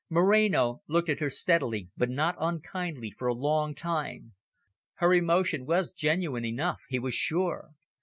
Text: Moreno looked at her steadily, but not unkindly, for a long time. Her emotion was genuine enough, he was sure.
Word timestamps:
Moreno 0.09 0.81
looked 0.87 1.09
at 1.09 1.19
her 1.19 1.29
steadily, 1.29 1.91
but 1.95 2.09
not 2.09 2.33
unkindly, 2.39 3.11
for 3.11 3.27
a 3.27 3.35
long 3.35 3.75
time. 3.75 4.33
Her 4.95 5.13
emotion 5.13 5.63
was 5.67 5.93
genuine 5.93 6.43
enough, 6.43 6.79
he 6.89 6.97
was 6.97 7.13
sure. 7.13 7.73